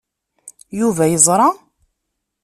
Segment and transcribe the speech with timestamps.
[0.79, 1.49] Yuba yeẓra?